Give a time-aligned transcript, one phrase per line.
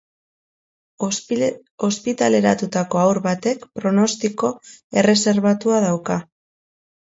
[1.87, 4.51] Ospitaleratutako haur batek pronostiko
[5.03, 6.19] erreserbatua dauka.